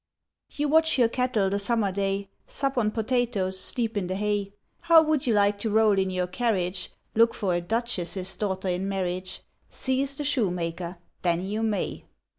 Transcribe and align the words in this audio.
You 0.55 0.67
watch 0.67 0.97
your 0.97 1.09
cattle 1.09 1.51
the 1.51 1.59
summer 1.59 1.91
day, 1.91 2.27
Sup 2.47 2.75
on 2.75 2.89
potatoes, 2.89 3.59
sleep 3.59 3.95
in 3.95 4.07
the 4.07 4.15
hay; 4.15 4.51
How 4.79 5.03
would 5.03 5.27
you 5.27 5.35
like 5.35 5.59
to 5.59 5.69
roll 5.69 5.99
in 5.99 6.09
your 6.09 6.25
carriage, 6.25 6.89
Look 7.13 7.35
for 7.35 7.53
a 7.53 7.61
duchess's 7.61 8.35
daughter 8.35 8.69
in 8.69 8.89
marriage? 8.89 9.41
Seize 9.69 10.17
the 10.17 10.23
Shoemaker 10.23 10.97
then 11.21 11.45
you 11.45 11.61
may! 11.61 12.05